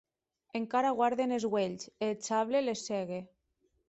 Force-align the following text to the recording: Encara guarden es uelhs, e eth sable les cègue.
Encara 0.59 0.93
guarden 0.99 1.35
es 1.37 1.45
uelhs, 1.49 1.85
e 2.05 2.09
eth 2.13 2.25
sable 2.31 2.63
les 2.65 2.81
cègue. 2.89 3.21